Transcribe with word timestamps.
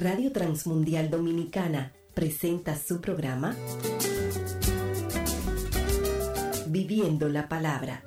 Radio 0.00 0.32
Transmundial 0.32 1.10
Dominicana 1.10 1.92
presenta 2.14 2.74
su 2.74 3.02
programa 3.02 3.54
Viviendo 6.68 7.28
la 7.28 7.50
Palabra. 7.50 8.02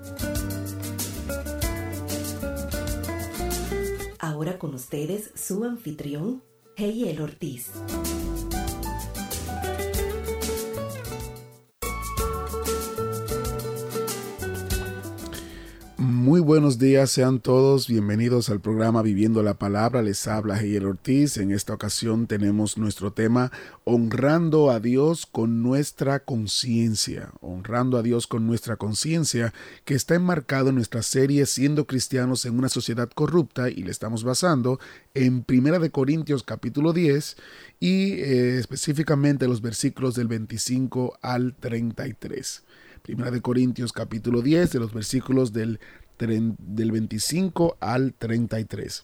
Ahora 4.17 4.57
con 4.57 4.73
ustedes 4.73 5.29
su 5.35 5.63
anfitrión, 5.65 6.41
Heyel 6.77 7.21
Ortiz. 7.21 7.69
Muy 16.33 16.41
buenos 16.41 16.79
días, 16.79 17.11
sean 17.11 17.39
todos 17.39 17.87
bienvenidos 17.87 18.49
al 18.49 18.59
programa 18.59 19.03
Viviendo 19.03 19.43
la 19.43 19.53
Palabra. 19.53 20.01
Les 20.01 20.27
habla 20.27 20.55
Jair 20.55 20.83
Ortiz. 20.83 21.37
En 21.37 21.51
esta 21.51 21.75
ocasión 21.75 22.25
tenemos 22.25 22.75
nuestro 22.75 23.13
tema 23.13 23.51
Honrando 23.83 24.71
a 24.71 24.79
Dios 24.79 25.27
con 25.27 25.61
nuestra 25.61 26.21
conciencia. 26.21 27.29
Honrando 27.39 27.99
a 27.99 28.01
Dios 28.01 28.25
con 28.25 28.47
nuestra 28.47 28.77
conciencia, 28.77 29.53
que 29.85 29.93
está 29.93 30.15
enmarcado 30.15 30.69
en 30.69 30.75
nuestra 30.75 31.03
serie 31.03 31.45
Siendo 31.45 31.85
cristianos 31.85 32.45
en 32.45 32.57
una 32.57 32.69
sociedad 32.69 33.11
corrupta 33.13 33.69
y 33.69 33.83
le 33.83 33.91
estamos 33.91 34.23
basando 34.23 34.79
en 35.13 35.43
Primera 35.43 35.77
de 35.77 35.91
Corintios 35.91 36.41
capítulo 36.41 36.93
10 36.93 37.37
y 37.79 38.13
eh, 38.13 38.57
específicamente 38.57 39.47
los 39.47 39.61
versículos 39.61 40.15
del 40.15 40.29
25 40.29 41.19
al 41.21 41.53
33. 41.53 42.63
Primera 43.03 43.31
de 43.31 43.41
Corintios 43.41 43.91
capítulo 43.91 44.41
10 44.41 44.71
de 44.71 44.79
los 44.79 44.93
versículos 44.93 45.51
del 45.51 45.81
del 46.17 46.91
25 46.91 47.77
al 47.79 48.13
33. 48.13 49.03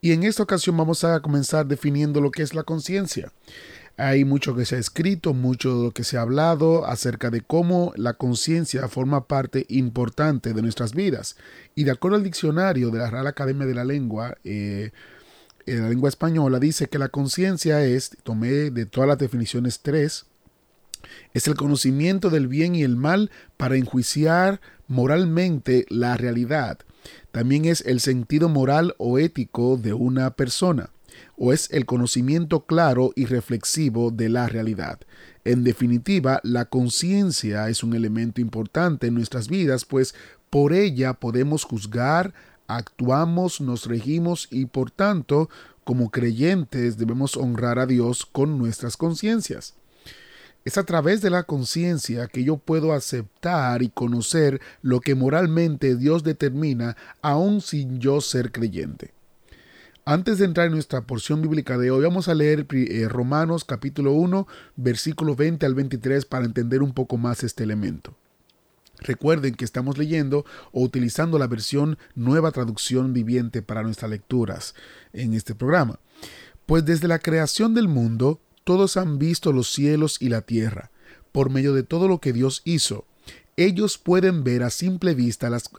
Y 0.00 0.12
en 0.12 0.24
esta 0.24 0.42
ocasión 0.42 0.76
vamos 0.76 1.04
a 1.04 1.20
comenzar 1.20 1.66
definiendo 1.66 2.20
lo 2.20 2.30
que 2.30 2.42
es 2.42 2.54
la 2.54 2.62
conciencia. 2.62 3.32
Hay 3.96 4.24
mucho 4.24 4.54
que 4.54 4.64
se 4.64 4.76
ha 4.76 4.78
escrito, 4.78 5.34
mucho 5.34 5.76
de 5.76 5.84
lo 5.86 5.90
que 5.90 6.04
se 6.04 6.16
ha 6.16 6.20
hablado 6.20 6.86
acerca 6.86 7.30
de 7.30 7.40
cómo 7.40 7.92
la 7.96 8.14
conciencia 8.14 8.86
forma 8.86 9.26
parte 9.26 9.66
importante 9.68 10.52
de 10.52 10.62
nuestras 10.62 10.94
vidas. 10.94 11.36
Y 11.74 11.82
de 11.84 11.90
acuerdo 11.90 12.16
al 12.16 12.22
diccionario 12.22 12.90
de 12.90 12.98
la 12.98 13.10
Real 13.10 13.26
Academia 13.26 13.66
de 13.66 13.74
la 13.74 13.84
Lengua, 13.84 14.36
eh, 14.44 14.92
la 15.66 15.88
lengua 15.88 16.08
española 16.08 16.58
dice 16.60 16.88
que 16.88 16.98
la 16.98 17.08
conciencia 17.08 17.84
es, 17.84 18.16
tomé 18.22 18.70
de 18.70 18.86
todas 18.86 19.08
las 19.08 19.18
definiciones 19.18 19.80
tres, 19.80 20.26
es 21.34 21.46
el 21.46 21.54
conocimiento 21.54 22.30
del 22.30 22.48
bien 22.48 22.74
y 22.74 22.82
el 22.82 22.96
mal 22.96 23.30
para 23.56 23.76
enjuiciar 23.76 24.60
moralmente 24.88 25.86
la 25.88 26.16
realidad. 26.16 26.78
También 27.30 27.64
es 27.64 27.82
el 27.82 28.00
sentido 28.00 28.48
moral 28.48 28.94
o 28.98 29.18
ético 29.18 29.76
de 29.76 29.92
una 29.92 30.30
persona, 30.30 30.90
o 31.36 31.52
es 31.52 31.70
el 31.70 31.86
conocimiento 31.86 32.66
claro 32.66 33.12
y 33.14 33.26
reflexivo 33.26 34.10
de 34.10 34.28
la 34.28 34.48
realidad. 34.48 35.00
En 35.44 35.64
definitiva, 35.64 36.40
la 36.42 36.64
conciencia 36.66 37.68
es 37.68 37.82
un 37.82 37.94
elemento 37.94 38.40
importante 38.40 39.06
en 39.06 39.14
nuestras 39.14 39.48
vidas, 39.48 39.84
pues 39.84 40.14
por 40.50 40.72
ella 40.72 41.14
podemos 41.14 41.64
juzgar, 41.64 42.34
actuamos, 42.66 43.60
nos 43.60 43.86
regimos 43.86 44.48
y 44.50 44.66
por 44.66 44.90
tanto, 44.90 45.48
como 45.84 46.10
creyentes 46.10 46.98
debemos 46.98 47.36
honrar 47.36 47.78
a 47.78 47.86
Dios 47.86 48.26
con 48.26 48.58
nuestras 48.58 48.96
conciencias. 48.96 49.74
Es 50.68 50.76
a 50.76 50.84
través 50.84 51.22
de 51.22 51.30
la 51.30 51.44
conciencia 51.44 52.26
que 52.26 52.44
yo 52.44 52.58
puedo 52.58 52.92
aceptar 52.92 53.82
y 53.82 53.88
conocer 53.88 54.60
lo 54.82 55.00
que 55.00 55.14
moralmente 55.14 55.96
Dios 55.96 56.24
determina, 56.24 56.94
aun 57.22 57.62
sin 57.62 58.00
yo 58.00 58.20
ser 58.20 58.52
creyente. 58.52 59.14
Antes 60.04 60.36
de 60.36 60.44
entrar 60.44 60.66
en 60.66 60.74
nuestra 60.74 61.06
porción 61.06 61.40
bíblica 61.40 61.78
de 61.78 61.90
hoy, 61.90 62.04
vamos 62.04 62.28
a 62.28 62.34
leer 62.34 62.66
eh, 62.70 63.08
Romanos 63.08 63.64
capítulo 63.64 64.12
1, 64.12 64.46
versículo 64.76 65.34
20 65.34 65.64
al 65.64 65.74
23 65.74 66.26
para 66.26 66.44
entender 66.44 66.82
un 66.82 66.92
poco 66.92 67.16
más 67.16 67.44
este 67.44 67.64
elemento. 67.64 68.14
Recuerden 68.98 69.54
que 69.54 69.64
estamos 69.64 69.96
leyendo 69.96 70.44
o 70.72 70.82
utilizando 70.82 71.38
la 71.38 71.46
versión 71.46 71.96
nueva 72.14 72.52
traducción 72.52 73.14
viviente 73.14 73.62
para 73.62 73.82
nuestras 73.82 74.10
lecturas 74.10 74.74
en 75.14 75.32
este 75.32 75.54
programa. 75.54 75.98
Pues 76.66 76.84
desde 76.84 77.08
la 77.08 77.20
creación 77.20 77.72
del 77.72 77.88
mundo, 77.88 78.42
todos 78.68 78.98
han 78.98 79.18
visto 79.18 79.50
los 79.50 79.72
cielos 79.72 80.18
y 80.20 80.28
la 80.28 80.42
tierra, 80.42 80.90
por 81.32 81.48
medio 81.48 81.72
de 81.72 81.84
todo 81.84 82.06
lo 82.06 82.20
que 82.20 82.34
Dios 82.34 82.60
hizo. 82.66 83.06
Ellos 83.56 83.96
pueden 83.96 84.44
ver 84.44 84.62
a 84.62 84.68
simple 84.68 85.14
vista 85.14 85.48
las 85.48 85.70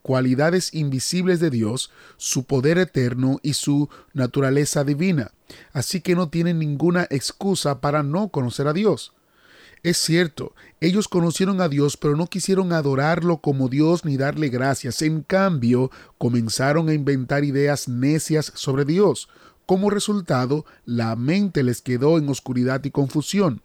cualidades 0.00 0.72
invisibles 0.72 1.38
de 1.38 1.50
Dios, 1.50 1.90
su 2.16 2.44
poder 2.44 2.78
eterno 2.78 3.40
y 3.42 3.52
su 3.52 3.90
naturaleza 4.14 4.84
divina, 4.84 5.32
así 5.74 6.00
que 6.00 6.14
no 6.14 6.30
tienen 6.30 6.58
ninguna 6.58 7.06
excusa 7.10 7.82
para 7.82 8.02
no 8.02 8.30
conocer 8.30 8.68
a 8.68 8.72
Dios. 8.72 9.12
Es 9.82 9.98
cierto, 9.98 10.54
ellos 10.80 11.08
conocieron 11.08 11.60
a 11.60 11.68
Dios, 11.68 11.98
pero 11.98 12.16
no 12.16 12.26
quisieron 12.26 12.72
adorarlo 12.72 13.42
como 13.42 13.68
Dios 13.68 14.06
ni 14.06 14.16
darle 14.16 14.48
gracias. 14.48 15.02
En 15.02 15.20
cambio, 15.20 15.90
comenzaron 16.16 16.88
a 16.88 16.94
inventar 16.94 17.44
ideas 17.44 17.86
necias 17.86 18.50
sobre 18.54 18.86
Dios, 18.86 19.28
como 19.70 19.88
resultado, 19.88 20.66
la 20.84 21.14
mente 21.14 21.62
les 21.62 21.80
quedó 21.80 22.18
en 22.18 22.28
oscuridad 22.28 22.84
y 22.84 22.90
confusión. 22.90 23.62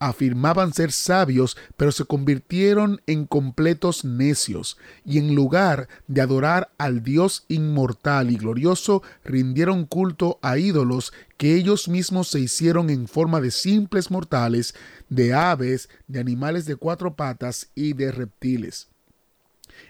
Afirmaban 0.00 0.74
ser 0.74 0.90
sabios, 0.90 1.56
pero 1.76 1.92
se 1.92 2.04
convirtieron 2.04 3.00
en 3.06 3.26
completos 3.26 4.04
necios, 4.04 4.76
y 5.04 5.18
en 5.18 5.36
lugar 5.36 5.86
de 6.08 6.20
adorar 6.20 6.72
al 6.78 7.04
Dios 7.04 7.44
inmortal 7.46 8.32
y 8.32 8.38
glorioso, 8.38 9.04
rindieron 9.24 9.86
culto 9.86 10.40
a 10.42 10.58
ídolos 10.58 11.12
que 11.36 11.54
ellos 11.54 11.86
mismos 11.86 12.26
se 12.26 12.40
hicieron 12.40 12.90
en 12.90 13.06
forma 13.06 13.40
de 13.40 13.52
simples 13.52 14.10
mortales, 14.10 14.74
de 15.10 15.32
aves, 15.32 15.88
de 16.08 16.18
animales 16.18 16.64
de 16.64 16.74
cuatro 16.74 17.14
patas 17.14 17.68
y 17.76 17.92
de 17.92 18.10
reptiles. 18.10 18.88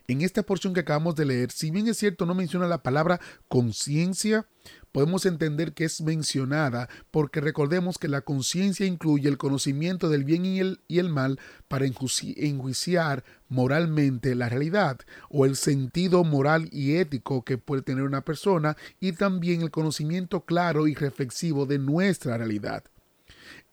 En 0.07 0.21
esta 0.21 0.43
porción 0.43 0.75
que 0.75 0.81
acabamos 0.81 1.17
de 1.17 1.25
leer, 1.25 1.51
si 1.51 1.71
bien 1.71 1.89
es 1.89 1.97
cierto 1.97 2.27
no 2.27 2.35
menciona 2.35 2.67
la 2.67 2.83
palabra 2.83 3.21
conciencia, 3.49 4.47
podemos 4.97 5.27
entender 5.27 5.75
que 5.75 5.85
es 5.85 6.01
mencionada 6.01 6.89
porque 7.11 7.43
recordemos 7.43 7.99
que 7.99 8.09
la 8.09 8.23
conciencia 8.23 8.87
incluye 8.87 9.29
el 9.29 9.37
conocimiento 9.37 10.09
del 10.09 10.25
bien 10.25 10.47
y 10.47 10.59
el, 10.59 10.81
y 10.89 11.01
el 11.01 11.11
mal 11.11 11.39
para 11.69 11.85
enjuiciar 11.85 13.23
moralmente 13.51 14.35
la 14.35 14.49
realidad 14.49 14.99
o 15.29 15.45
el 15.45 15.57
sentido 15.57 16.25
moral 16.25 16.71
y 16.73 16.95
ético 16.95 17.45
que 17.45 17.59
puede 17.59 17.83
tener 17.83 18.05
una 18.05 18.25
persona 18.25 18.79
y 18.99 19.13
también 19.13 19.61
el 19.61 19.71
conocimiento 19.71 20.47
claro 20.47 20.87
y 20.89 20.95
reflexivo 20.95 21.67
de 21.67 21.79
nuestra 21.79 22.39
realidad. 22.39 22.83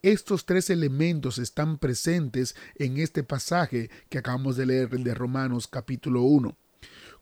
Estos 0.02 0.46
tres 0.46 0.70
elementos 0.70 1.38
están 1.38 1.78
presentes 1.78 2.54
en 2.76 2.98
este 2.98 3.24
pasaje 3.24 3.90
que 4.10 4.18
acabamos 4.18 4.58
de 4.58 4.66
leer 4.66 4.90
de 4.90 5.14
Romanos 5.14 5.70
capítulo 5.70 6.24
1. 6.24 6.58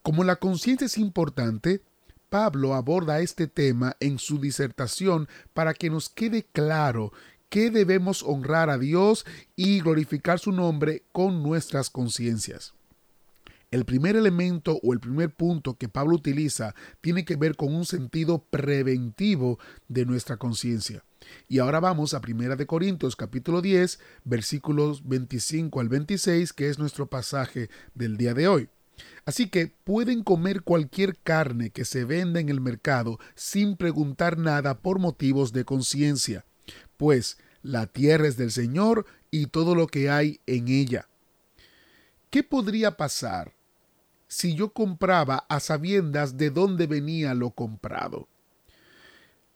Como 0.02 0.24
la 0.24 0.38
conciencia 0.38 0.88
es 0.88 0.98
importante, 0.98 1.84
Pablo 2.32 2.76
aborda 2.76 3.20
este 3.20 3.48
tema 3.48 3.98
en 4.00 4.18
su 4.18 4.40
disertación 4.40 5.28
para 5.54 5.74
que 5.74 5.90
nos 5.90 6.08
quede 6.08 6.44
claro 6.54 7.12
que 7.50 7.70
debemos 7.70 8.24
honrar 8.24 8.70
a 8.70 8.78
Dios 8.78 9.26
y 9.58 9.82
glorificar 9.82 10.40
su 10.40 10.54
nombre 10.54 11.04
con 11.12 11.44
nuestras 11.44 11.90
conciencias. 11.90 12.74
El 13.70 13.84
primer 13.84 14.16
elemento 14.16 14.80
o 14.82 14.94
el 14.94 15.02
primer 15.02 15.36
punto 15.36 15.74
que 15.74 15.90
Pablo 15.90 16.16
utiliza 16.16 16.74
tiene 17.02 17.26
que 17.26 17.36
ver 17.36 17.58
con 17.58 17.76
un 17.76 17.84
sentido 17.84 18.46
preventivo 18.50 19.60
de 19.90 20.06
nuestra 20.06 20.38
conciencia. 20.38 21.04
Y 21.50 21.60
ahora 21.60 21.82
vamos 21.82 22.14
a 22.14 22.22
Primera 22.22 22.56
de 22.56 22.66
Corintios 22.66 23.18
capítulo 23.18 23.62
10, 23.62 24.00
versículos 24.24 25.06
25 25.06 25.82
al 25.82 25.90
26, 25.90 26.54
que 26.54 26.70
es 26.70 26.80
nuestro 26.80 27.08
pasaje 27.08 27.70
del 27.94 28.16
día 28.16 28.34
de 28.34 28.48
hoy. 28.48 28.70
Así 29.26 29.50
que 29.50 29.68
pueden 29.68 30.24
comer 30.24 30.64
cualquier 30.64 31.18
carne 31.18 31.70
que 31.70 31.86
se 31.86 32.06
venda 32.06 32.40
en 32.40 32.50
el 32.50 32.62
mercado 32.62 33.20
sin 33.36 33.78
preguntar 33.78 34.38
nada 34.38 34.80
por 34.80 35.00
motivos 35.00 35.54
de 35.54 35.66
conciencia, 35.66 36.46
pues 36.98 37.38
la 37.62 37.88
tierra 37.88 38.28
es 38.28 38.38
del 38.38 38.52
Señor 38.52 39.06
y 39.30 39.48
todo 39.48 39.76
lo 39.76 39.88
que 39.88 40.10
hay 40.10 40.40
en 40.48 40.68
ella. 40.68 41.08
¿Qué 42.30 42.44
podría 42.44 42.98
pasar 42.98 43.54
si 44.28 44.56
yo 44.56 44.72
compraba 44.74 45.46
a 45.50 45.60
sabiendas 45.60 46.38
de 46.38 46.50
dónde 46.50 46.88
venía 46.88 47.34
lo 47.34 47.52
comprado? 47.52 48.28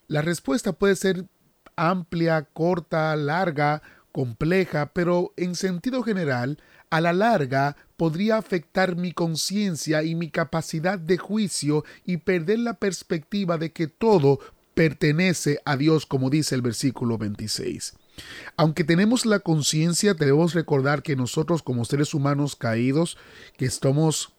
La 0.08 0.22
respuesta 0.22 0.72
puede 0.72 0.94
ser 0.94 1.26
amplia, 1.74 2.42
corta, 2.42 3.16
larga, 3.16 3.82
compleja, 4.16 4.92
pero 4.94 5.34
en 5.36 5.54
sentido 5.54 6.02
general, 6.02 6.58
a 6.88 7.02
la 7.02 7.12
larga 7.12 7.76
podría 7.98 8.38
afectar 8.38 8.96
mi 8.96 9.12
conciencia 9.12 10.02
y 10.04 10.14
mi 10.14 10.30
capacidad 10.30 10.98
de 10.98 11.18
juicio 11.18 11.84
y 12.02 12.16
perder 12.16 12.60
la 12.60 12.78
perspectiva 12.78 13.58
de 13.58 13.72
que 13.72 13.88
todo 13.88 14.40
pertenece 14.72 15.60
a 15.66 15.76
Dios, 15.76 16.06
como 16.06 16.30
dice 16.30 16.54
el 16.54 16.62
versículo 16.62 17.18
26. 17.18 17.92
Aunque 18.56 18.84
tenemos 18.84 19.26
la 19.26 19.40
conciencia, 19.40 20.14
debemos 20.14 20.54
recordar 20.54 21.02
que 21.02 21.14
nosotros 21.14 21.62
como 21.62 21.84
seres 21.84 22.14
humanos 22.14 22.56
caídos, 22.56 23.18
que 23.58 23.66
estamos, 23.66 24.32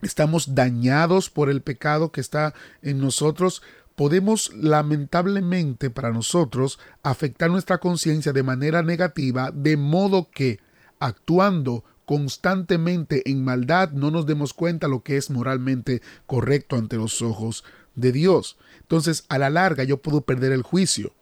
estamos 0.00 0.54
dañados 0.54 1.28
por 1.28 1.50
el 1.50 1.60
pecado 1.60 2.12
que 2.12 2.22
está 2.22 2.54
en 2.80 2.98
nosotros, 2.98 3.60
podemos 3.94 4.52
lamentablemente 4.54 5.90
para 5.90 6.10
nosotros 6.10 6.78
afectar 7.02 7.50
nuestra 7.50 7.78
conciencia 7.78 8.32
de 8.32 8.42
manera 8.42 8.82
negativa, 8.82 9.50
de 9.52 9.76
modo 9.76 10.28
que 10.30 10.60
actuando 10.98 11.84
constantemente 12.04 13.28
en 13.30 13.44
maldad 13.44 13.90
no 13.92 14.10
nos 14.10 14.26
demos 14.26 14.54
cuenta 14.54 14.88
lo 14.88 15.02
que 15.02 15.16
es 15.16 15.30
moralmente 15.30 16.02
correcto 16.26 16.76
ante 16.76 16.96
los 16.96 17.22
ojos 17.22 17.64
de 17.94 18.12
Dios. 18.12 18.58
Entonces, 18.80 19.24
a 19.28 19.38
la 19.38 19.50
larga 19.50 19.84
yo 19.84 20.02
puedo 20.02 20.22
perder 20.22 20.52
el 20.52 20.62
juicio. 20.62 21.14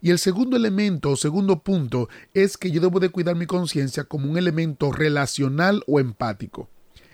Y 0.00 0.10
el 0.10 0.18
segundo 0.18 0.56
elemento 0.56 1.10
o 1.10 1.16
segundo 1.16 1.62
punto 1.62 2.08
es 2.34 2.56
que 2.56 2.70
yo 2.70 2.80
debo 2.80 3.00
de 3.00 3.08
cuidar 3.08 3.36
mi 3.36 3.46
conciencia 3.46 4.04
como 4.04 4.30
un 4.30 4.36
elemento 4.36 4.92
relacional 4.92 5.82
o 5.86 5.98
empático. 5.98 6.68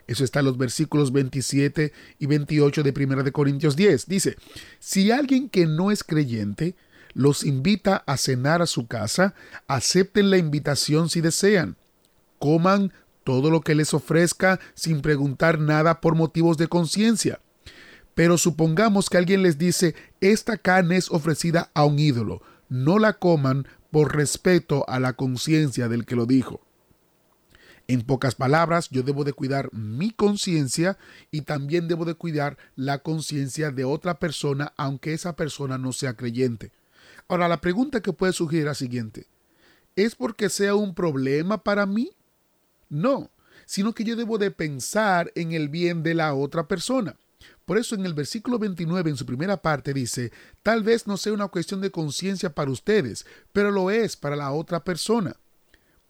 Eso 0.08 0.24
está 0.24 0.40
en 0.40 0.46
los 0.46 0.56
versículos 0.56 1.12
27 1.12 1.92
y 2.18 2.26
28 2.26 2.82
de 2.82 2.94
1 2.96 3.22
de 3.22 3.30
Corintios 3.30 3.76
10. 3.76 4.06
Dice, 4.06 4.36
si 4.80 5.10
alguien 5.10 5.50
que 5.50 5.66
no 5.66 5.90
es 5.90 6.02
creyente 6.02 6.74
los 7.12 7.44
invita 7.44 8.04
a 8.06 8.16
cenar 8.16 8.62
a 8.62 8.66
su 8.66 8.86
casa, 8.86 9.34
acepten 9.66 10.30
la 10.30 10.38
invitación 10.38 11.10
si 11.10 11.20
desean. 11.20 11.76
Coman 12.38 12.92
todo 13.22 13.50
lo 13.50 13.60
que 13.60 13.74
les 13.74 13.92
ofrezca 13.92 14.58
sin 14.74 15.02
preguntar 15.02 15.58
nada 15.58 16.00
por 16.00 16.14
motivos 16.14 16.56
de 16.56 16.68
conciencia. 16.68 17.40
Pero 18.14 18.38
supongamos 18.38 19.10
que 19.10 19.18
alguien 19.18 19.42
les 19.42 19.58
dice, 19.58 19.94
esta 20.22 20.56
carne 20.56 20.96
es 20.96 21.10
ofrecida 21.10 21.70
a 21.74 21.84
un 21.84 21.98
ídolo, 21.98 22.40
no 22.70 22.98
la 22.98 23.12
coman 23.12 23.68
por 23.90 24.16
respeto 24.16 24.88
a 24.88 24.98
la 25.00 25.12
conciencia 25.12 25.88
del 25.88 26.06
que 26.06 26.16
lo 26.16 26.24
dijo. 26.24 26.67
En 27.90 28.02
pocas 28.02 28.34
palabras, 28.34 28.90
yo 28.90 29.02
debo 29.02 29.24
de 29.24 29.32
cuidar 29.32 29.72
mi 29.72 30.10
conciencia 30.10 30.98
y 31.30 31.40
también 31.40 31.88
debo 31.88 32.04
de 32.04 32.12
cuidar 32.12 32.58
la 32.76 32.98
conciencia 32.98 33.70
de 33.70 33.84
otra 33.84 34.18
persona, 34.18 34.74
aunque 34.76 35.14
esa 35.14 35.36
persona 35.36 35.78
no 35.78 35.94
sea 35.94 36.12
creyente. 36.12 36.70
Ahora, 37.28 37.48
la 37.48 37.62
pregunta 37.62 38.02
que 38.02 38.12
puede 38.12 38.34
surgir 38.34 38.60
es 38.60 38.64
la 38.66 38.74
siguiente. 38.74 39.26
¿Es 39.96 40.14
porque 40.14 40.50
sea 40.50 40.74
un 40.74 40.94
problema 40.94 41.64
para 41.64 41.86
mí? 41.86 42.12
No, 42.90 43.30
sino 43.64 43.94
que 43.94 44.04
yo 44.04 44.16
debo 44.16 44.36
de 44.36 44.50
pensar 44.50 45.32
en 45.34 45.52
el 45.52 45.70
bien 45.70 46.02
de 46.02 46.12
la 46.12 46.34
otra 46.34 46.68
persona. 46.68 47.16
Por 47.64 47.78
eso 47.78 47.94
en 47.94 48.04
el 48.04 48.12
versículo 48.12 48.58
29, 48.58 49.08
en 49.08 49.16
su 49.16 49.24
primera 49.24 49.62
parte, 49.62 49.94
dice, 49.94 50.30
tal 50.62 50.82
vez 50.82 51.06
no 51.06 51.16
sea 51.16 51.32
una 51.32 51.48
cuestión 51.48 51.80
de 51.80 51.90
conciencia 51.90 52.54
para 52.54 52.70
ustedes, 52.70 53.24
pero 53.52 53.70
lo 53.70 53.90
es 53.90 54.14
para 54.16 54.36
la 54.36 54.52
otra 54.52 54.84
persona. 54.84 55.36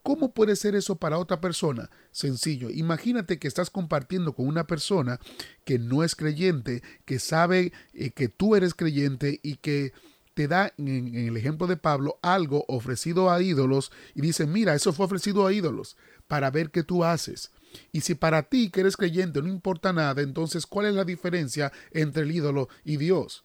¿Cómo 0.09 0.33
puede 0.33 0.57
ser 0.57 0.75
eso 0.75 0.97
para 0.97 1.19
otra 1.19 1.39
persona? 1.39 1.91
Sencillo, 2.13 2.71
imagínate 2.71 3.39
que 3.39 3.47
estás 3.47 3.69
compartiendo 3.69 4.33
con 4.33 4.49
una 4.49 4.67
persona 4.67 5.21
que 5.67 5.79
no 5.79 6.03
es 6.03 6.17
creyente, 6.17 6.83
que 7.05 7.19
sabe 7.19 7.75
eh, 7.93 8.13
que 8.13 8.31
tú 8.31 8.57
eres 8.57 8.73
creyente 8.73 9.39
y 9.43 9.57
que 9.57 9.93
te 10.33 10.49
da, 10.49 10.73
en, 10.79 11.15
en, 11.15 11.29
el 11.29 11.37
ejemplo 11.37 11.67
de 11.67 11.77
Pablo, 11.77 12.19
algo 12.23 12.65
ofrecido 12.69 13.31
a 13.31 13.43
ídolos 13.43 13.93
y 14.15 14.23
dice, 14.23 14.47
mira, 14.47 14.75
eso 14.75 14.95
fue 14.95 15.05
ofrecido 15.05 15.47
a 15.47 15.53
ídolos 15.53 15.99
para 16.27 16.51
ver 16.51 16.71
qué 16.71 16.83
tú 16.83 17.05
haces. 17.05 17.51
Y 17.93 18.01
si 18.01 18.15
para 18.15 18.45
ti 18.45 18.71
que 18.71 18.81
eres 18.81 18.97
creyente 18.97 19.43
no 19.43 19.49
importa 19.49 19.93
nada, 19.93 20.23
entonces 20.23 20.65
¿cuál 20.65 20.87
es 20.87 20.95
la 20.95 21.05
diferencia 21.05 21.71
entre 21.91 22.23
el 22.23 22.33
ídolo 22.33 22.71
y 22.83 22.97
Dios? 22.97 23.45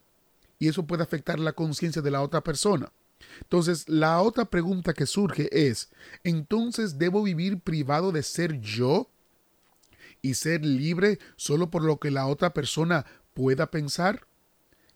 Y 0.59 0.69
eso 0.69 0.87
puede 0.87 1.03
afectar 1.03 1.41
la 1.41 1.51
conciencia 1.51 2.01
de 2.01 2.11
la 2.11 2.21
otra 2.21 2.41
persona. 2.41 2.93
Entonces, 3.41 3.87
la 3.89 4.21
otra 4.21 4.45
pregunta 4.45 4.93
que 4.93 5.05
surge 5.05 5.49
es, 5.51 5.89
¿entonces 6.23 6.97
debo 6.97 7.23
vivir 7.23 7.59
privado 7.59 8.11
de 8.11 8.23
ser 8.23 8.59
yo 8.59 9.09
y 10.21 10.35
ser 10.35 10.65
libre 10.65 11.19
solo 11.35 11.69
por 11.69 11.83
lo 11.83 11.99
que 11.99 12.11
la 12.11 12.27
otra 12.27 12.53
persona 12.53 13.05
pueda 13.33 13.69
pensar? 13.71 14.27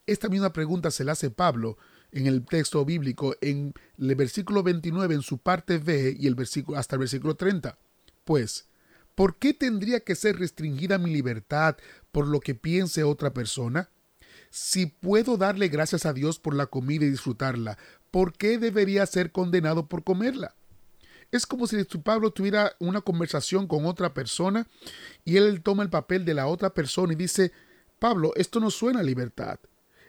Esta 0.06 0.28
misma 0.28 0.52
pregunta 0.52 0.90
se 0.90 1.04
la 1.04 1.12
hace 1.12 1.30
Pablo 1.30 1.76
en 2.12 2.26
el 2.26 2.44
texto 2.44 2.84
bíblico 2.84 3.36
en 3.40 3.74
el 3.98 4.14
versículo 4.14 4.62
29 4.62 5.14
en 5.14 5.22
su 5.22 5.38
parte 5.38 5.78
B 5.78 6.16
y 6.18 6.26
el 6.26 6.34
versículo 6.34 6.78
hasta 6.78 6.96
el 6.96 7.00
versículo 7.00 7.36
30. 7.36 7.78
Pues, 8.24 8.66
¿por 9.14 9.36
qué 9.36 9.54
tendría 9.54 10.00
que 10.00 10.14
ser 10.14 10.38
restringida 10.38 10.98
mi 10.98 11.10
libertad 11.10 11.76
por 12.12 12.26
lo 12.26 12.40
que 12.40 12.54
piense 12.54 13.04
otra 13.04 13.34
persona? 13.34 13.90
Si 14.50 14.86
puedo 14.86 15.36
darle 15.36 15.68
gracias 15.68 16.06
a 16.06 16.12
Dios 16.12 16.38
por 16.38 16.54
la 16.54 16.66
comida 16.66 17.04
y 17.04 17.10
disfrutarla, 17.10 17.76
¿por 18.10 18.32
qué 18.32 18.58
debería 18.58 19.06
ser 19.06 19.32
condenado 19.32 19.86
por 19.86 20.04
comerla? 20.04 20.54
Es 21.30 21.46
como 21.46 21.66
si 21.66 21.82
Pablo 21.84 22.30
tuviera 22.30 22.72
una 22.78 23.02
conversación 23.02 23.66
con 23.66 23.84
otra 23.84 24.14
persona 24.14 24.66
y 25.24 25.36
él 25.36 25.62
toma 25.62 25.82
el 25.82 25.90
papel 25.90 26.24
de 26.24 26.34
la 26.34 26.46
otra 26.46 26.72
persona 26.72 27.12
y 27.12 27.16
dice, 27.16 27.52
Pablo, 27.98 28.32
esto 28.36 28.60
no 28.60 28.70
suena 28.70 29.02
libertad, 29.02 29.58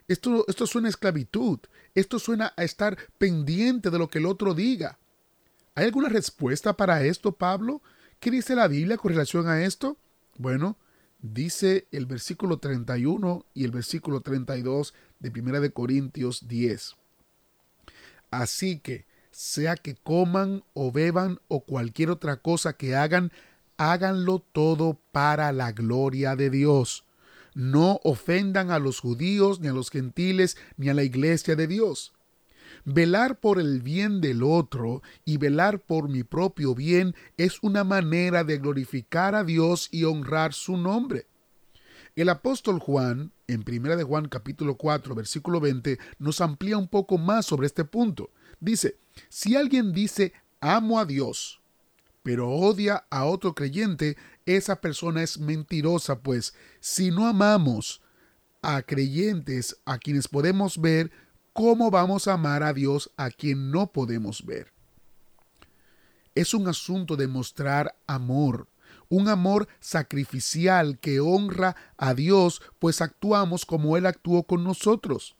esto, 0.07 0.46
esto 0.48 0.66
suena 0.66 0.88
esclavitud, 0.88 1.60
esto 1.94 2.19
suena 2.19 2.54
a 2.56 2.63
estar 2.63 2.98
pendiente 3.18 3.90
de 3.90 4.00
lo 4.00 4.07
que 4.07 4.19
el 4.19 4.25
otro 4.25 4.54
diga. 4.54 4.98
¿Hay 5.75 5.86
alguna 5.86 6.10
respuesta 6.10 6.78
para 6.78 7.04
esto, 7.04 7.34
Pablo? 7.34 7.81
¿Qué 8.19 8.31
dice 8.31 8.56
la 8.56 8.68
Biblia 8.68 8.98
con 8.98 9.12
relación 9.12 9.48
a 9.48 9.63
esto? 9.63 9.98
Bueno, 10.38 10.78
dice 11.22 11.88
el 11.92 12.06
versículo 12.06 12.60
31 12.60 13.45
y 13.54 13.66
el 13.66 13.72
versículo 13.72 14.22
32 14.22 14.94
de 15.19 15.42
1 15.42 15.60
de 15.60 15.72
Corintios 15.72 16.48
10. 16.48 16.95
Así 18.31 18.80
que, 18.80 19.06
sea 19.31 19.76
que 19.76 19.96
coman 19.96 20.64
o 20.74 20.92
beban 20.92 21.40
o 21.48 21.62
cualquier 21.62 22.10
otra 22.10 22.38
cosa 22.38 22.74
que 22.74 22.96
hagan, 22.96 23.31
háganlo 23.78 24.40
todo 24.40 25.00
para 25.12 25.52
la 25.52 25.72
gloria 25.72 26.36
de 26.36 26.50
Dios. 26.50 27.06
No 27.56 28.00
ofendan 28.04 28.72
a 28.72 28.80
los 28.80 29.00
judíos, 29.00 29.60
ni 29.60 29.68
a 29.68 29.74
los 29.74 29.90
gentiles, 29.90 30.58
ni 30.78 30.90
a 30.90 30.94
la 30.94 31.04
iglesia 31.04 31.56
de 31.56 31.68
Dios. 31.68 32.14
Velar 32.86 33.40
por 33.40 33.60
el 33.60 33.81
bien 33.81 34.22
del 34.22 34.44
otro 34.44 35.02
y 35.26 35.38
velar 35.38 35.80
por 35.80 36.10
mi 36.10 36.24
propio 36.24 36.76
bien 36.76 37.16
es 37.38 37.60
una 37.62 37.84
manera 37.84 38.44
de 38.44 38.58
glorificar 38.58 39.36
a 39.36 39.44
Dios 39.44 39.90
y 39.92 40.04
honrar 40.04 40.54
su 40.54 40.78
nombre. 40.78 41.28
El 42.16 42.30
apóstol 42.30 42.80
Juan, 42.80 43.31
en 43.50 43.66
1 43.68 43.98
de 43.98 44.04
Juan 44.04 44.28
capítulo 44.28 44.75
4, 44.75 45.16
versículo 45.16 45.60
20, 45.60 45.98
nos 46.19 46.40
amplía 46.40 46.78
un 46.78 46.88
poco 46.88 47.18
más 47.18 47.48
sobre 47.48 47.68
este 47.68 47.84
punto. 47.84 48.30
Dice, 48.60 48.98
si 49.28 49.56
alguien 49.56 49.92
dice 49.92 50.34
amo 50.62 51.00
a 51.00 51.06
Dios, 51.06 51.60
pero 52.22 52.50
odia 52.50 53.06
a 53.10 53.25
otro 53.25 53.56
creyente, 53.56 54.18
esa 54.46 54.81
persona 54.81 55.24
es 55.24 55.40
mentirosa, 55.40 56.19
pues 56.19 56.54
si 56.80 57.10
no 57.10 57.28
amamos 57.28 58.01
a 58.62 58.84
creyentes 58.84 59.78
a 59.86 59.98
quienes 59.98 60.28
podemos 60.28 60.80
ver, 60.80 61.12
¿cómo 61.54 61.90
vamos 61.90 62.28
a 62.28 62.33
amar 62.33 62.62
a 62.62 62.73
Dios 62.73 63.12
a 63.18 63.31
quien 63.31 63.71
no 63.71 63.92
podemos 63.92 64.45
ver? 64.45 64.71
Es 66.35 66.54
un 66.54 66.68
asunto 66.68 67.16
de 67.16 67.28
mostrar 67.28 67.95
amor, 68.06 68.68
un 69.10 69.28
amor 69.28 69.68
sacrificial 69.80 71.00
que 71.00 71.19
honra 71.19 71.76
a 71.98 72.14
Dios, 72.14 72.62
pues 72.80 73.02
actuamos 73.02 73.66
como 73.66 73.98
Él 73.98 74.06
actuó 74.06 74.44
con 74.44 74.64
nosotros. 74.64 75.36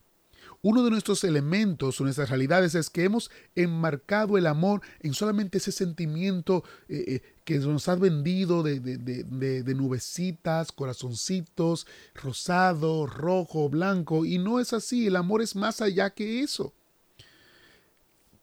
Uno 0.62 0.84
de 0.84 0.90
nuestros 0.90 1.24
elementos 1.24 2.00
o 2.00 2.04
nuestras 2.04 2.30
realidades 2.30 2.76
es 2.76 2.90
que 2.90 3.06
hemos 3.06 3.32
enmarcado 3.56 4.38
el 4.38 4.46
amor 4.46 4.82
en 5.00 5.14
solamente 5.14 5.60
ese 5.60 5.72
sentimiento 5.72 6.66
eh, 6.90 7.04
eh, 7.08 7.22
que 7.46 7.60
nos 7.60 7.88
ha 7.88 7.96
vendido 7.96 8.62
de, 8.62 8.80
de, 8.82 9.76
nubecitas, 9.76 10.74
corazoncitos, 10.74 11.88
rosado, 12.14 13.06
rojo, 13.06 13.70
blanco, 13.70 14.26
y 14.26 14.38
no 14.38 14.60
es 14.60 14.74
así, 14.74 15.08
el 15.08 15.16
amor 15.16 15.42
es 15.42 15.56
más 15.56 15.82
allá 15.82 16.10
que 16.10 16.42
eso. 16.42 16.74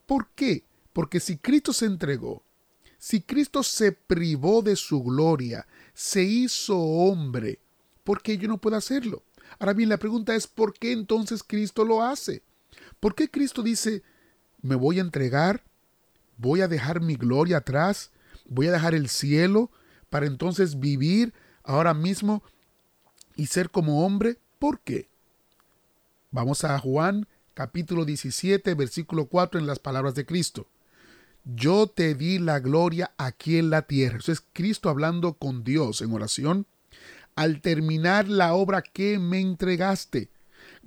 ¿Por 0.07 0.29
qué? 0.35 0.65
Porque 0.95 1.21
si 1.21 1.37
Cristo 1.37 1.75
se 1.75 1.85
entregó, 1.85 2.43
si 2.99 3.21
Cristo 3.21 3.63
se 3.63 3.93
privó 3.93 4.63
de 4.63 4.77
su 4.77 5.03
gloria, 5.03 5.67
se 5.95 6.23
hizo 6.23 6.79
hombre, 6.79 7.61
¿por 8.05 8.23
qué 8.23 8.39
yo 8.39 8.49
no 8.49 8.59
puedo 8.59 8.77
hacerlo? 8.77 9.23
Ahora 9.59 9.75
bien, 9.75 9.89
la 9.89 9.99
pregunta 9.99 10.35
es, 10.35 10.47
¿por 10.47 10.75
qué 10.75 10.93
entonces 10.93 11.43
Cristo 11.43 11.85
lo 11.85 12.03
hace? 12.03 12.43
¿Por 13.01 13.15
qué 13.15 13.31
Cristo 13.31 13.63
dice, 13.63 14.03
me 14.61 14.75
voy 14.75 14.99
a 14.99 15.03
entregar, 15.03 15.65
voy 16.37 16.61
a 16.61 16.69
dejar 16.69 17.01
mi 17.01 17.17
gloria 17.17 17.59
atrás, 17.59 18.11
voy 18.47 18.69
a 18.69 18.73
dejar 18.73 18.95
el 18.95 19.09
cielo 19.09 19.71
para 20.11 20.27
entonces 20.27 20.79
vivir 20.79 21.33
ahora 21.63 21.95
mismo 21.95 22.43
y 23.37 23.47
ser 23.47 23.71
como 23.71 24.05
hombre? 24.05 24.39
¿Por 24.59 24.81
qué? 24.81 25.09
Vamos 26.31 26.65
a 26.65 26.79
Juan 26.79 27.29
capítulo 27.55 28.05
17, 28.05 28.75
versículo 28.75 29.27
4 29.27 29.59
en 29.59 29.67
las 29.67 29.79
palabras 29.79 30.15
de 30.15 30.27
Cristo. 30.27 30.69
Yo 31.47 31.87
te 31.87 32.17
di 32.17 32.41
la 32.41 32.59
gloria 32.59 33.13
aquí 33.19 33.57
en 33.57 33.71
la 33.71 33.83
tierra. 33.83 34.19
Eso 34.19 34.33
es 34.33 34.43
Cristo 34.53 34.91
hablando 34.91 35.35
con 35.35 35.63
Dios 35.63 36.03
en 36.03 36.13
oración 36.13 36.67
al 37.37 37.61
terminar 37.61 38.27
la 38.29 38.55
obra 38.55 38.83
que 38.83 39.21
me 39.21 39.41
entregaste. 39.41 40.31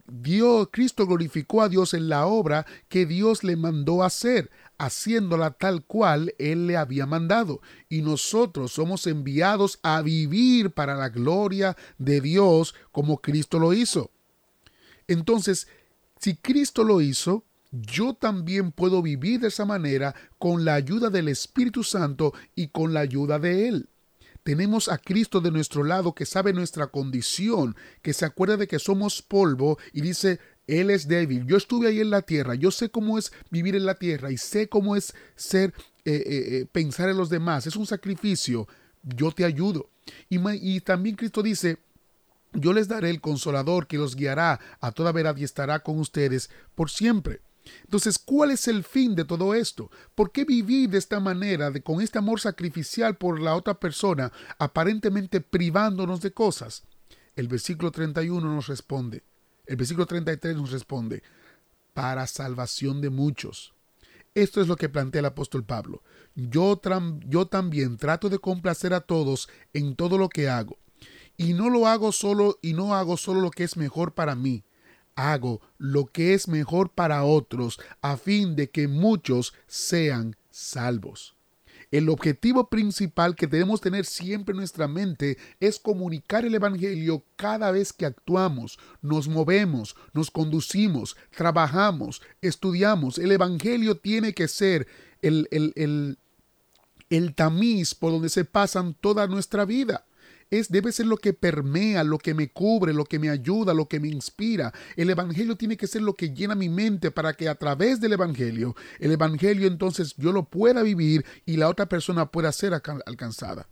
Dios, 0.06 0.68
Cristo 0.72 1.06
glorificó 1.06 1.62
a 1.62 1.70
Dios 1.70 1.94
en 1.94 2.10
la 2.10 2.25
obra 2.25 2.66
que 2.89 3.06
Dios 3.06 3.44
le 3.44 3.56
mandó 3.56 4.04
hacer, 4.04 4.50
haciéndola 4.80 5.51
tal 5.51 5.86
cual 5.86 6.34
Él 6.39 6.68
le 6.68 6.75
había 6.75 7.06
mandado. 7.06 7.62
Y 7.88 8.01
nosotros 8.01 8.74
somos 8.74 9.08
enviados 9.08 9.80
a 9.82 10.01
vivir 10.01 10.72
para 10.72 10.96
la 10.96 11.10
gloria 11.10 11.78
de 12.00 12.20
Dios 12.20 12.75
como 12.92 13.22
Cristo 13.22 13.60
lo 13.60 13.74
hizo. 13.74 14.12
Entonces, 15.08 15.68
si 16.20 16.36
Cristo 16.36 16.84
lo 16.84 17.00
hizo, 17.00 17.46
yo 17.72 18.14
también 18.14 18.72
puedo 18.72 19.02
vivir 19.02 19.42
de 19.42 19.50
esa 19.50 19.66
manera 19.66 20.16
con 20.38 20.66
la 20.66 20.74
ayuda 20.74 21.10
del 21.10 21.28
Espíritu 21.28 21.84
Santo 21.84 22.34
y 22.56 22.70
con 22.70 22.94
la 22.94 23.02
ayuda 23.02 23.40
de 23.40 23.68
Él. 23.68 23.90
Tenemos 24.44 24.90
a 24.90 24.98
Cristo 24.98 25.42
de 25.42 25.52
nuestro 25.52 25.84
lado 25.84 26.16
que 26.16 26.26
sabe 26.26 26.54
nuestra 26.54 26.88
condición, 26.88 27.76
que 28.02 28.14
se 28.14 28.26
acuerda 28.26 28.58
de 28.58 28.68
que 28.68 28.80
somos 28.80 29.22
polvo 29.22 29.78
y 29.94 30.02
dice, 30.02 30.40
Él 30.66 30.90
es 30.90 31.08
débil. 31.08 31.46
Yo 31.46 31.58
estuve 31.58 31.88
ahí 31.88 32.00
en 32.00 32.10
la 32.10 32.24
tierra, 32.24 32.56
yo 32.56 32.72
sé 32.72 32.90
cómo 32.90 33.20
es 33.20 33.32
vivir 33.52 33.76
en 33.76 33.86
la 33.86 33.96
tierra 33.96 34.32
y 34.32 34.38
sé 34.38 34.68
cómo 34.68 34.96
es 34.96 35.14
ser, 35.36 35.74
eh, 36.06 36.14
eh, 36.14 36.24
eh, 36.26 36.66
pensar 36.72 37.10
en 37.10 37.18
los 37.18 37.30
demás. 37.30 37.68
Es 37.68 37.76
un 37.76 37.86
sacrificio. 37.86 38.68
Yo 39.04 39.32
te 39.32 39.46
ayudo. 39.46 39.90
Y, 40.30 40.40
y 40.62 40.82
también 40.82 41.16
Cristo 41.16 41.44
dice, 41.44 41.78
yo 42.54 42.74
les 42.74 42.88
daré 42.88 43.12
el 43.12 43.22
consolador 43.22 43.86
que 43.86 43.98
los 43.98 44.16
guiará 44.16 44.60
a 44.82 44.92
toda 44.92 45.12
verdad 45.12 45.38
y 45.38 45.44
estará 45.44 45.80
con 45.80 46.00
ustedes 46.00 46.50
por 46.74 46.90
siempre. 46.90 47.42
Entonces, 47.84 48.20
¿cuál 48.20 48.52
es 48.52 48.68
el 48.68 48.84
fin 48.84 49.16
de 49.16 49.26
todo 49.26 49.54
esto? 49.54 49.92
¿Por 50.16 50.32
qué 50.32 50.46
vivir 50.46 50.90
de 50.90 50.98
esta 50.98 51.20
manera, 51.20 51.72
de, 51.72 51.82
con 51.82 52.02
este 52.02 52.18
amor 52.18 52.40
sacrificial 52.40 53.18
por 53.18 53.40
la 53.40 53.56
otra 53.56 53.80
persona, 53.80 54.32
aparentemente 54.58 55.42
privándonos 55.42 56.22
de 56.22 56.32
cosas? 56.32 56.84
El 57.36 57.48
versículo 57.48 57.92
31 57.92 58.54
nos 58.54 58.68
responde, 58.68 59.24
el 59.66 59.76
versículo 59.76 60.06
33 60.06 60.56
nos 60.56 60.72
responde, 60.72 61.24
para 61.94 62.28
salvación 62.28 63.02
de 63.02 63.10
muchos. 63.10 63.74
Esto 64.36 64.62
es 64.62 64.68
lo 64.68 64.76
que 64.76 64.90
plantea 64.90 65.20
el 65.20 65.26
apóstol 65.26 65.64
Pablo. 65.64 66.04
Yo, 66.36 66.80
yo 67.28 67.48
también 67.48 67.98
trato 67.98 68.30
de 68.30 68.40
complacer 68.40 68.94
a 68.94 69.02
todos 69.02 69.50
en 69.74 69.96
todo 69.96 70.18
lo 70.18 70.30
que 70.30 70.50
hago. 70.50 70.78
Y 71.38 71.54
no 71.54 71.70
lo 71.70 71.88
hago 71.88 72.12
solo 72.12 72.60
y 72.62 72.74
no 72.74 72.96
hago 72.96 73.18
solo 73.18 73.42
lo 73.42 73.52
que 73.52 73.64
es 73.64 73.78
mejor 73.78 74.14
para 74.14 74.36
mí, 74.36 74.64
hago 75.20 75.62
lo 75.78 76.06
que 76.06 76.34
es 76.34 76.48
mejor 76.48 76.92
para 76.92 77.24
otros 77.24 77.80
a 78.02 78.16
fin 78.18 78.56
de 78.56 78.70
que 78.70 78.88
muchos 78.88 79.54
sean 79.68 80.36
salvos. 80.50 81.36
El 81.92 82.08
objetivo 82.10 82.70
principal 82.70 83.36
que 83.36 83.48
debemos 83.48 83.82
tener 83.82 84.06
siempre 84.06 84.54
en 84.54 84.58
nuestra 84.58 84.88
mente 84.88 85.38
es 85.60 85.80
comunicar 85.80 86.46
el 86.46 86.54
Evangelio 86.54 87.24
cada 87.36 87.72
vez 87.72 87.92
que 87.92 88.06
actuamos, 88.06 88.78
nos 89.02 89.28
movemos, 89.28 89.96
nos 90.14 90.30
conducimos, 90.30 91.18
trabajamos, 91.36 92.22
estudiamos. 92.42 93.18
El 93.18 93.32
Evangelio 93.32 93.98
tiene 93.98 94.34
que 94.34 94.48
ser 94.48 94.88
el, 95.24 95.48
el, 95.50 95.74
el, 95.76 96.20
el 97.10 97.34
tamiz 97.34 97.96
por 97.96 98.12
donde 98.12 98.30
se 98.30 98.46
pasan 98.46 98.94
toda 98.94 99.26
nuestra 99.26 99.66
vida 99.66 100.06
es 100.51 100.70
debe 100.70 100.91
ser 100.91 101.06
lo 101.06 101.18
que 101.18 101.34
permea, 101.34 102.03
lo 102.03 102.18
que 102.18 102.34
me 102.34 102.51
cubre, 102.51 102.94
lo 102.94 103.06
que 103.06 103.20
me 103.20 103.29
ayuda, 103.29 103.74
lo 103.74 103.88
que 103.88 104.00
me 104.00 104.08
inspira. 104.08 104.74
El 104.96 105.10
evangelio 105.10 105.56
tiene 105.56 105.77
que 105.77 105.88
ser 105.88 106.01
lo 106.01 106.13
que 106.13 106.34
llena 106.34 106.56
mi 106.56 106.70
mente 106.70 107.12
para 107.12 107.34
que 107.34 107.50
a 107.50 107.56
través 107.56 108.00
del 108.01 108.13
evangelio, 108.13 108.75
el 109.00 109.12
evangelio 109.12 109.68
entonces 109.68 110.15
yo 110.18 110.32
lo 110.32 110.44
pueda 110.44 110.84
vivir 110.84 111.25
y 111.46 111.58
la 111.58 111.70
otra 111.70 111.88
persona 111.88 112.32
pueda 112.32 112.51
ser 112.51 112.74
alcanzada. 112.74 113.68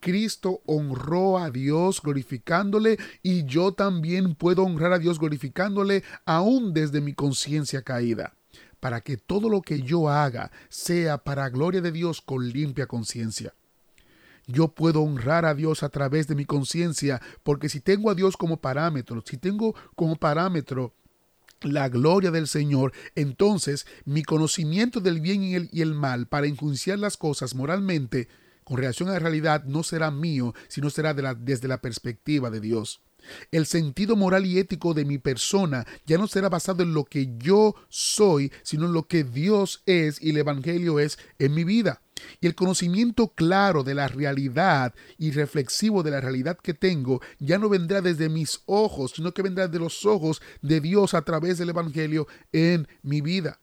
Cristo 0.00 0.60
honró 0.66 1.38
a 1.38 1.50
Dios 1.50 2.02
glorificándole 2.02 2.98
y 3.22 3.44
yo 3.44 3.72
también 3.72 4.34
puedo 4.34 4.62
honrar 4.62 4.92
a 4.92 4.98
Dios 4.98 5.18
glorificándole 5.18 6.04
aún 6.24 6.74
desde 6.74 7.00
mi 7.00 7.14
conciencia 7.14 7.82
caída, 7.82 8.34
para 8.78 9.00
que 9.00 9.16
todo 9.16 9.48
lo 9.48 9.62
que 9.62 9.80
yo 9.80 10.10
haga 10.10 10.50
sea 10.68 11.18
para 11.18 11.48
gloria 11.48 11.80
de 11.80 11.92
Dios 11.92 12.20
con 12.20 12.48
limpia 12.48 12.86
conciencia. 12.86 13.54
Yo 14.46 14.68
puedo 14.68 15.02
honrar 15.02 15.44
a 15.44 15.54
Dios 15.54 15.82
a 15.82 15.88
través 15.88 16.28
de 16.28 16.36
mi 16.36 16.44
conciencia, 16.44 17.20
porque 17.42 17.68
si 17.68 17.80
tengo 17.80 18.10
a 18.10 18.14
Dios 18.14 18.36
como 18.36 18.58
parámetro, 18.58 19.22
si 19.26 19.36
tengo 19.36 19.74
como 19.96 20.16
parámetro 20.16 20.94
la 21.62 21.88
gloria 21.88 22.30
del 22.30 22.46
Señor, 22.46 22.92
entonces 23.14 23.86
mi 24.04 24.22
conocimiento 24.22 25.00
del 25.00 25.20
bien 25.20 25.42
y 25.42 25.54
el, 25.54 25.68
y 25.72 25.82
el 25.82 25.94
mal 25.94 26.26
para 26.26 26.46
enjuiciar 26.46 26.98
las 26.98 27.16
cosas 27.16 27.54
moralmente 27.54 28.28
con 28.62 28.78
relación 28.78 29.08
a 29.08 29.12
la 29.12 29.18
realidad 29.20 29.64
no 29.64 29.82
será 29.82 30.10
mío, 30.10 30.54
sino 30.68 30.90
será 30.90 31.14
desde 31.14 31.68
la 31.68 31.80
perspectiva 31.80 32.50
de 32.50 32.60
Dios. 32.60 33.00
El 33.50 33.66
sentido 33.66 34.16
moral 34.16 34.46
y 34.46 34.58
ético 34.58 34.94
de 34.94 35.04
mi 35.04 35.18
persona 35.18 35.86
ya 36.06 36.18
no 36.18 36.26
será 36.26 36.48
basado 36.48 36.82
en 36.82 36.94
lo 36.94 37.04
que 37.04 37.36
yo 37.38 37.74
soy, 37.88 38.52
sino 38.62 38.86
en 38.86 38.92
lo 38.92 39.06
que 39.06 39.24
Dios 39.24 39.82
es 39.86 40.22
y 40.22 40.30
el 40.30 40.38
Evangelio 40.38 41.00
es 41.00 41.18
en 41.38 41.54
mi 41.54 41.64
vida. 41.64 42.02
Y 42.40 42.46
el 42.46 42.54
conocimiento 42.54 43.28
claro 43.28 43.82
de 43.82 43.94
la 43.94 44.08
realidad 44.08 44.94
y 45.18 45.32
reflexivo 45.32 46.02
de 46.02 46.10
la 46.10 46.20
realidad 46.20 46.58
que 46.62 46.74
tengo 46.74 47.20
ya 47.38 47.58
no 47.58 47.68
vendrá 47.68 48.00
desde 48.00 48.28
mis 48.28 48.62
ojos, 48.66 49.12
sino 49.16 49.32
que 49.32 49.42
vendrá 49.42 49.68
de 49.68 49.78
los 49.78 50.06
ojos 50.06 50.40
de 50.62 50.80
Dios 50.80 51.14
a 51.14 51.22
través 51.22 51.58
del 51.58 51.70
Evangelio 51.70 52.26
en 52.52 52.88
mi 53.02 53.20
vida. 53.20 53.60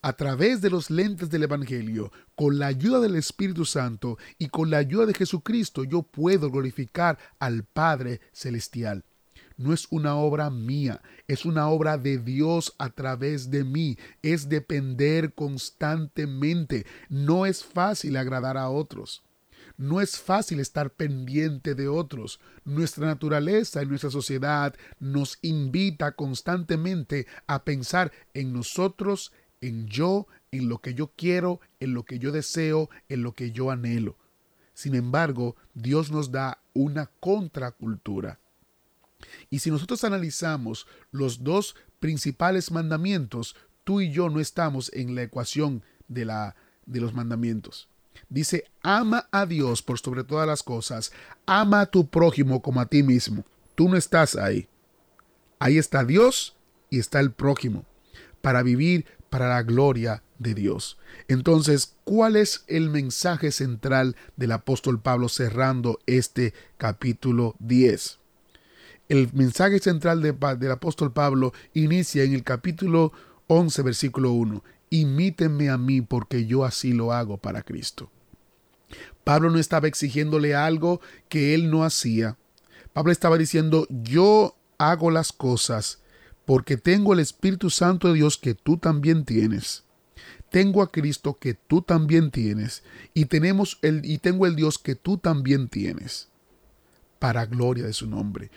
A 0.00 0.12
través 0.14 0.60
de 0.60 0.70
los 0.70 0.90
lentes 0.90 1.28
del 1.30 1.42
Evangelio, 1.42 2.12
con 2.36 2.58
la 2.58 2.68
ayuda 2.68 3.00
del 3.00 3.16
Espíritu 3.16 3.64
Santo 3.64 4.16
y 4.38 4.48
con 4.48 4.70
la 4.70 4.78
ayuda 4.78 5.06
de 5.06 5.14
Jesucristo, 5.14 5.84
yo 5.84 6.02
puedo 6.02 6.50
glorificar 6.50 7.18
al 7.38 7.64
Padre 7.64 8.20
Celestial 8.32 9.04
no 9.58 9.74
es 9.74 9.88
una 9.90 10.16
obra 10.16 10.50
mía, 10.50 11.02
es 11.26 11.44
una 11.44 11.68
obra 11.68 11.98
de 11.98 12.18
Dios 12.18 12.74
a 12.78 12.90
través 12.90 13.50
de 13.50 13.64
mí, 13.64 13.98
es 14.22 14.48
depender 14.48 15.34
constantemente. 15.34 16.86
No 17.08 17.44
es 17.44 17.64
fácil 17.64 18.16
agradar 18.16 18.56
a 18.56 18.70
otros. 18.70 19.22
No 19.76 20.00
es 20.00 20.18
fácil 20.18 20.60
estar 20.60 20.90
pendiente 20.90 21.74
de 21.74 21.88
otros. 21.88 22.40
Nuestra 22.64 23.06
naturaleza 23.06 23.82
y 23.82 23.86
nuestra 23.86 24.10
sociedad 24.10 24.74
nos 25.00 25.38
invita 25.42 26.12
constantemente 26.12 27.26
a 27.46 27.64
pensar 27.64 28.12
en 28.34 28.52
nosotros, 28.52 29.32
en 29.60 29.86
yo, 29.86 30.26
en 30.50 30.68
lo 30.68 30.78
que 30.78 30.94
yo 30.94 31.12
quiero, 31.16 31.60
en 31.80 31.94
lo 31.94 32.04
que 32.04 32.18
yo 32.18 32.32
deseo, 32.32 32.90
en 33.08 33.22
lo 33.22 33.32
que 33.32 33.52
yo 33.52 33.70
anhelo. 33.70 34.16
Sin 34.74 34.94
embargo, 34.94 35.56
Dios 35.74 36.10
nos 36.10 36.30
da 36.30 36.62
una 36.72 37.10
contracultura 37.20 38.38
y 39.50 39.58
si 39.60 39.70
nosotros 39.70 40.04
analizamos 40.04 40.86
los 41.10 41.42
dos 41.42 41.76
principales 42.00 42.70
mandamientos, 42.70 43.56
tú 43.84 44.00
y 44.00 44.10
yo 44.10 44.28
no 44.28 44.40
estamos 44.40 44.90
en 44.94 45.14
la 45.14 45.22
ecuación 45.22 45.82
de, 46.06 46.24
la, 46.24 46.56
de 46.86 47.00
los 47.00 47.14
mandamientos. 47.14 47.88
Dice, 48.28 48.64
ama 48.82 49.28
a 49.30 49.46
Dios 49.46 49.82
por 49.82 49.98
sobre 49.98 50.24
todas 50.24 50.46
las 50.46 50.62
cosas, 50.62 51.12
ama 51.46 51.80
a 51.80 51.86
tu 51.86 52.08
prójimo 52.08 52.62
como 52.62 52.80
a 52.80 52.86
ti 52.86 53.02
mismo. 53.02 53.44
Tú 53.74 53.88
no 53.88 53.96
estás 53.96 54.36
ahí. 54.36 54.68
Ahí 55.58 55.78
está 55.78 56.04
Dios 56.04 56.56
y 56.90 56.98
está 56.98 57.20
el 57.20 57.32
prójimo, 57.32 57.84
para 58.40 58.62
vivir 58.62 59.06
para 59.30 59.48
la 59.48 59.62
gloria 59.62 60.22
de 60.38 60.54
Dios. 60.54 60.98
Entonces, 61.28 61.96
¿cuál 62.04 62.36
es 62.36 62.64
el 62.66 62.90
mensaje 62.90 63.52
central 63.52 64.16
del 64.36 64.52
apóstol 64.52 65.00
Pablo 65.00 65.28
cerrando 65.28 65.98
este 66.06 66.54
capítulo 66.76 67.54
10? 67.58 68.18
El 69.08 69.30
mensaje 69.32 69.78
central 69.78 70.20
del 70.20 70.70
apóstol 70.70 71.12
Pablo 71.12 71.52
inicia 71.72 72.24
en 72.24 72.34
el 72.34 72.44
capítulo 72.44 73.12
11, 73.46 73.82
versículo 73.82 74.32
1. 74.32 74.62
Imítenme 74.90 75.70
a 75.70 75.78
mí 75.78 76.00
porque 76.02 76.46
yo 76.46 76.64
así 76.64 76.92
lo 76.92 77.12
hago 77.12 77.38
para 77.38 77.62
Cristo. 77.62 78.10
Pablo 79.24 79.50
no 79.50 79.58
estaba 79.58 79.88
exigiéndole 79.88 80.54
algo 80.54 81.00
que 81.28 81.54
él 81.54 81.70
no 81.70 81.84
hacía. 81.84 82.36
Pablo 82.92 83.12
estaba 83.12 83.38
diciendo, 83.38 83.86
yo 83.88 84.56
hago 84.78 85.10
las 85.10 85.32
cosas 85.32 86.00
porque 86.48 86.78
tengo 86.78 87.12
el 87.12 87.20
Espíritu 87.20 87.68
Santo 87.68 88.08
de 88.08 88.14
Dios 88.14 88.38
que 88.38 88.54
tú 88.54 88.78
también 88.78 89.26
tienes. 89.26 89.84
Tengo 90.48 90.80
a 90.80 90.90
Cristo 90.90 91.36
que 91.38 91.52
tú 91.52 91.82
también 91.82 92.30
tienes 92.30 92.84
y 93.12 93.26
tenemos 93.26 93.78
el 93.82 94.00
y 94.06 94.16
tengo 94.16 94.46
el 94.46 94.56
Dios 94.56 94.78
que 94.78 94.94
tú 94.94 95.18
también 95.18 95.68
tienes 95.68 96.30
para 97.18 97.44
gloria 97.44 97.84
de 97.84 97.92
su 97.92 98.08
nombre. 98.08 98.50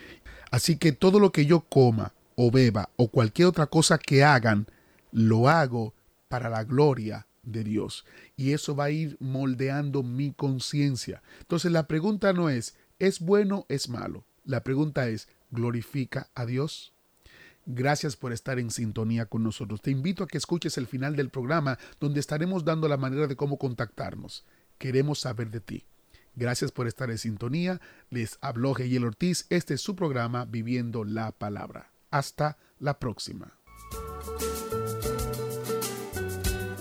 Así 0.51 0.77
que 0.77 0.93
todo 0.93 1.19
lo 1.19 1.33
que 1.33 1.45
yo 1.45 1.65
coma 1.67 2.13
o 2.37 2.49
beba 2.49 2.87
o 2.95 3.09
cualquier 3.09 3.49
otra 3.49 3.67
cosa 3.67 3.97
que 3.97 4.23
hagan, 4.23 4.67
lo 5.11 5.49
hago 5.49 5.93
para 6.29 6.49
la 6.49 6.63
gloria 6.63 7.27
de 7.43 7.65
Dios. 7.65 8.05
Y 8.37 8.53
eso 8.53 8.73
va 8.73 8.85
a 8.85 8.91
ir 8.91 9.17
moldeando 9.19 10.01
mi 10.01 10.31
conciencia. 10.31 11.21
Entonces 11.41 11.73
la 11.73 11.87
pregunta 11.87 12.31
no 12.31 12.49
es, 12.49 12.73
¿es 12.99 13.19
bueno, 13.19 13.65
es 13.67 13.89
malo? 13.89 14.23
La 14.45 14.63
pregunta 14.63 15.09
es, 15.09 15.27
¿glorifica 15.49 16.29
a 16.35 16.45
Dios? 16.45 16.93
Gracias 17.65 18.15
por 18.15 18.33
estar 18.33 18.59
en 18.59 18.71
sintonía 18.71 19.25
con 19.25 19.43
nosotros. 19.43 19.81
Te 19.81 19.91
invito 19.91 20.23
a 20.23 20.27
que 20.27 20.37
escuches 20.37 20.77
el 20.77 20.87
final 20.87 21.15
del 21.15 21.29
programa 21.29 21.77
donde 21.99 22.19
estaremos 22.19 22.65
dando 22.65 22.87
la 22.87 22.97
manera 22.97 23.27
de 23.27 23.35
cómo 23.35 23.57
contactarnos. 23.57 24.45
Queremos 24.77 25.19
saber 25.19 25.51
de 25.51 25.59
ti. 25.61 25.85
Gracias 26.35 26.71
por 26.71 26.87
estar 26.87 27.11
en 27.11 27.17
sintonía. 27.17 27.81
Les 28.09 28.37
habló 28.41 28.73
Geyel 28.73 29.03
Ortiz. 29.03 29.45
Este 29.49 29.75
es 29.75 29.81
su 29.81 29.95
programa 29.95 30.45
Viviendo 30.45 31.03
la 31.03 31.31
Palabra. 31.31 31.91
Hasta 32.09 32.57
la 32.79 32.99
próxima. 32.99 33.57